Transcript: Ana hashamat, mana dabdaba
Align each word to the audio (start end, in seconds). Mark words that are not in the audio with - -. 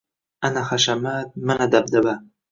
Ana 0.47 0.61
hashamat, 0.69 1.29
mana 1.51 1.67
dabdaba 1.75 2.13